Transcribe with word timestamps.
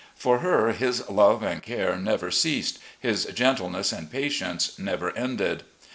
For 0.15 0.39
her 0.39 0.71
his 0.71 1.07
love 1.11 1.43
and 1.43 1.61
care 1.61 1.95
never 1.95 2.31
ceased, 2.31 2.79
his 2.99 3.25
gentleness 3.25 3.91
and 3.91 4.11
patience 4.11 4.79
never 4.79 5.15
ended. 5.15 5.61